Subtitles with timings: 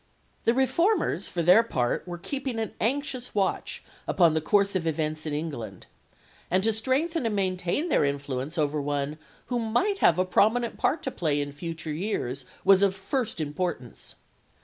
[0.45, 5.27] The reformers, for their part, were keeping an anxious watch upon the course of events
[5.27, 5.85] in England;
[6.49, 11.03] and to strengthen and maintain their influence over one who might have a prominent part
[11.03, 14.15] to play in future years was of the first importance.